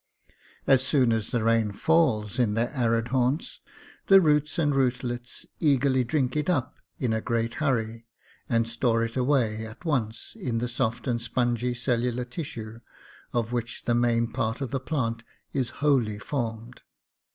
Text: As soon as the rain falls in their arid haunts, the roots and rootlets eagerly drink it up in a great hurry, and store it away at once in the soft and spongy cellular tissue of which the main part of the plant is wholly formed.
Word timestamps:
As 0.65 0.83
soon 0.83 1.11
as 1.13 1.29
the 1.29 1.43
rain 1.43 1.71
falls 1.71 2.39
in 2.39 2.55
their 2.55 2.71
arid 2.71 3.09
haunts, 3.09 3.59
the 4.07 4.19
roots 4.19 4.57
and 4.57 4.73
rootlets 4.73 5.45
eagerly 5.59 6.03
drink 6.03 6.35
it 6.35 6.49
up 6.49 6.79
in 6.97 7.13
a 7.13 7.21
great 7.21 7.53
hurry, 7.61 8.07
and 8.49 8.67
store 8.67 9.03
it 9.03 9.15
away 9.15 9.63
at 9.63 9.85
once 9.85 10.33
in 10.35 10.57
the 10.57 10.67
soft 10.67 11.05
and 11.05 11.21
spongy 11.21 11.75
cellular 11.75 12.25
tissue 12.25 12.79
of 13.31 13.51
which 13.51 13.83
the 13.85 13.93
main 13.93 14.25
part 14.33 14.59
of 14.59 14.71
the 14.71 14.79
plant 14.79 15.21
is 15.53 15.69
wholly 15.85 16.17
formed. 16.17 16.81